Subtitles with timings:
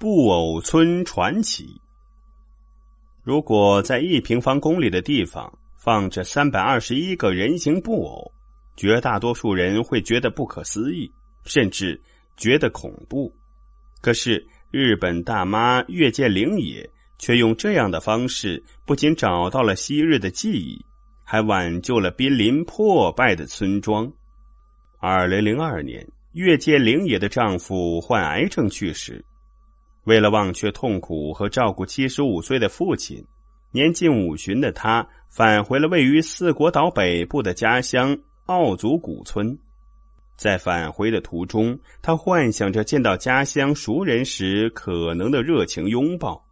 [0.00, 1.78] 布偶村传奇。
[3.22, 8.32] 如果在一平方公里的地方放着三百二十一个人形布偶，
[8.76, 11.12] 绝大多数人会觉得不可思议，
[11.44, 12.00] 甚至
[12.38, 13.30] 觉得恐怖。
[14.00, 16.88] 可是日本大妈月见灵也
[17.18, 20.82] 却用这样的方式，不仅找到了昔日的记忆，
[21.24, 24.10] 还挽救了濒临破败的村庄。
[24.98, 29.22] 二零零二年，月见灵也的丈夫患癌症去世。
[30.04, 33.24] 为了忘却痛苦和照顾七十五岁的父亲，
[33.70, 39.56] 年近五旬的他返回了位于四国岛北部的家乡奥祖古村。
[40.36, 46.42] 在返回的途中，他幻想着见到家乡熟人时可能的热情拥抱。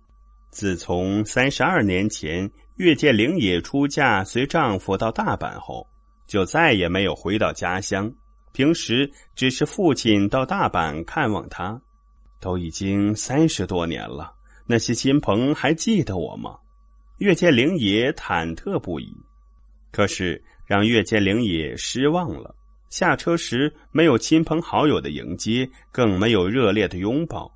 [0.51, 5.87] 自从三十二年前月见灵也出嫁随丈夫到大阪后，
[6.27, 8.13] 就再也没有回到家乡。
[8.53, 11.81] 平时只是父亲到大阪看望她。
[12.41, 14.33] 都已经三十多年了，
[14.67, 16.57] 那些亲朋还记得我吗？
[17.19, 19.13] 月见灵也忐忑不已。
[19.91, 22.55] 可是让月见灵也失望了。
[22.91, 27.51] 下车时没有亲朋好友的迎接，更没有热烈的拥抱，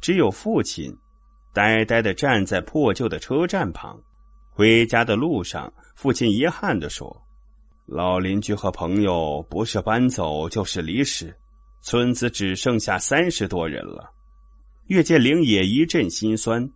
[0.00, 0.94] 只有父亲
[1.52, 4.00] 呆呆的站在破旧的车站旁。
[4.50, 7.20] 回家的路上，父亲遗憾的说
[7.86, 11.34] ：“老邻居和朋友不是搬走就是离世。”
[11.82, 14.10] 村子只剩下三十多人了，
[14.88, 16.68] 月见灵也一阵心酸。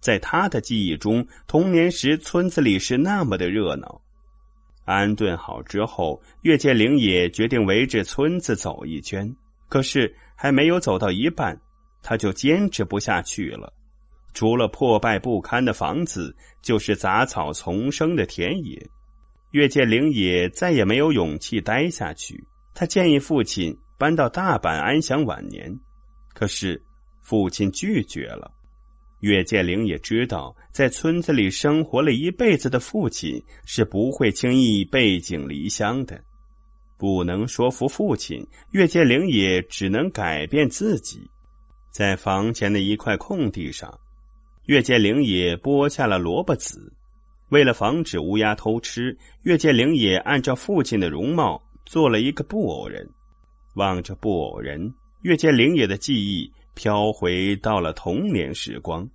[0.00, 4.00] 在他的记忆中，童年时村子里是那么的热闹。
[4.84, 9.34] 安顿好之后，月见灵也决定围着村子走一圈。
[9.68, 11.58] 可是还没有走到一半，
[12.02, 13.72] 他就坚持不下去了。
[14.34, 18.78] 除了破败不堪的房子，就是杂草丛生的田野。
[19.52, 22.42] 月见灵也再也没有勇气待下去。
[22.74, 23.74] 他建议父亲。
[24.00, 25.70] 搬到大阪安享晚年，
[26.32, 26.80] 可是
[27.20, 28.50] 父亲拒绝了。
[29.20, 36.18] 岳建灵也知道，在村子里生活了一辈子的父亲是不会轻易背井离乡的。
[36.96, 41.20] 不能说服父亲，岳建灵也只能改变自己。
[41.90, 43.92] 在房前的一块空地上，
[44.64, 46.90] 岳建灵也播下了萝卜籽。
[47.50, 53.06] 为了防止乌鸦偷吃，岳建灵也按照父亲的容貌做了一个布偶人。
[53.74, 54.92] 望着布偶人，
[55.22, 59.08] 月见灵也的记忆飘回到了童年时光。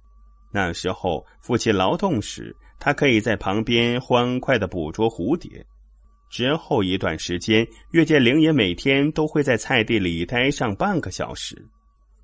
[0.51, 5.66] 那时候，父亲劳动时，他可以在旁边欢快的捕捉蝴蝶。
[6.29, 11.61] 之后一段时间，月见灵也每天都会在菜地里待上半个小时，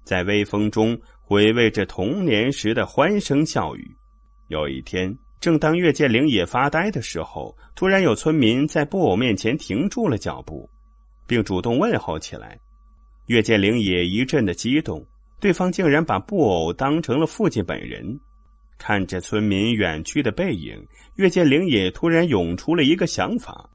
[0.04, 3.92] 在微风中回味着童年时的欢声笑语。
[4.48, 10.70] 有一天，正当月见灵也发呆的时候，突然有村民在布偶面前停住了脚步。
[11.32, 12.60] 并主动问候起来，
[13.28, 15.02] 岳建灵也一阵的激动，
[15.40, 18.20] 对方竟然把布偶当成了父亲本人。
[18.78, 23.70] 看着村民远去的背影，岳建灵也突然涌出了一个想法：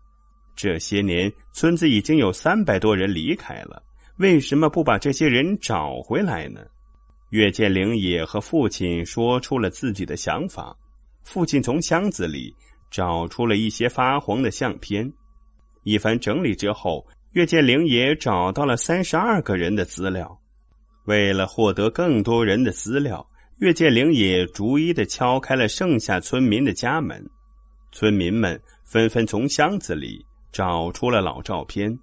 [0.54, 3.82] 这些年村子已经有三百多人离开了，
[4.18, 6.60] 为什么不把这些人找回来呢？
[7.30, 10.76] 岳建灵也和父亲说出了自己的想法。
[11.24, 12.54] 父亲从箱子里
[12.90, 15.10] 找出了一些发黄的相片，
[15.84, 17.02] 一番整理之后。
[17.36, 20.40] 岳建灵也找到了三十二个人的资料。
[21.04, 27.22] 为了获得更多人的资料，岳建灵也逐一的敲开了剩下村民的家门。
[27.92, 31.94] 村民们纷纷从箱子里找出了老照片。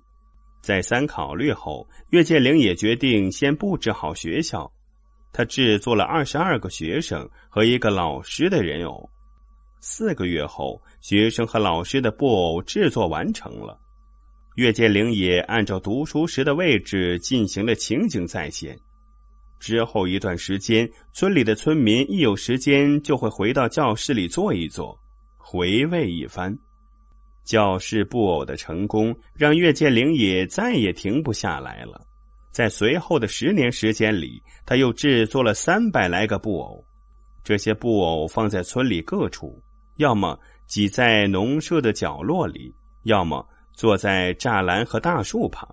[0.61, 4.71] 再三考虑后，岳建灵也决定先布置好学校。
[5.31, 9.09] 他制作了二十二个学生和一个老师的人偶。
[9.79, 13.79] 四个月后，学生和老师的布偶制作完成了。
[14.55, 18.77] 岳建灵也按照读书时的位置进行了情景再现。
[19.59, 24.97] 之后一段时间，村里的村民一有时间就会回到教室里坐一坐，
[25.37, 26.55] 回味一番。
[27.43, 31.99] 教室布偶的成功让岳建灵也再也停不下来了。
[32.51, 36.83] 在随后的十年时间里，他又制作了三百来个布偶。
[37.43, 39.59] 这些布偶放在村里各处，
[39.95, 42.71] 要么挤在农舍的角落里，
[43.03, 43.43] 要么。
[43.73, 45.67] 坐在栅栏和大树旁，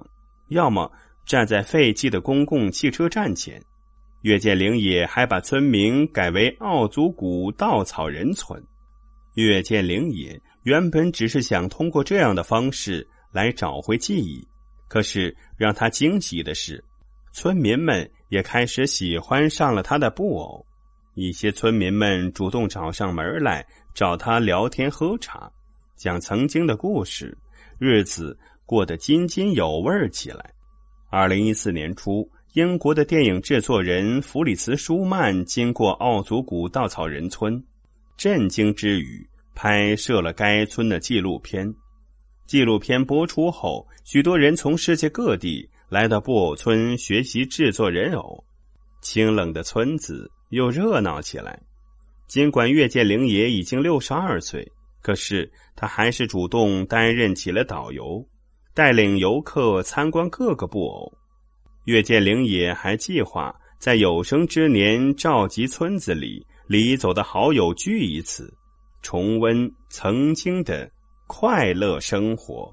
[0.49, 0.91] 要么
[1.25, 3.63] 站在废弃的公共汽车站前。
[4.23, 8.63] 岳建灵也还把村名改为奥祖谷稻草人村。
[9.35, 14.47] 岳建灵也原本只是想通过这样的方式来找回记忆，
[14.89, 16.85] 可是让他惊喜的是，
[17.33, 20.67] 村民们也开始喜欢上了他的布偶。
[21.15, 23.65] 一些村民们主动找上门来
[23.95, 25.51] 找他聊天喝茶，
[25.97, 27.37] 讲曾经的故事。
[27.81, 30.53] 日子过得津津有味起来。
[31.11, 37.59] 二零一四年初，英国的电影制作人弗里茨·舒曼经过奥祖古稻草人村，
[38.19, 41.75] 震惊之余，拍摄了该村的纪录片。
[42.47, 48.45] 纪录片播出后，许多人从世界各地来到布偶村学习制作人偶。
[49.01, 51.59] 清冷的村子又热闹起来。
[52.29, 54.71] 尽管月见灵爷已经六十二岁，
[55.03, 58.25] 可是他还是主动担任起了导游，
[58.75, 61.13] 带领游客参观各个布偶。
[61.87, 68.53] 月见灵也还计划在有生之年召集村子里离走的好友聚一次，
[69.03, 70.91] 重温曾经的
[71.27, 72.73] 快乐生活。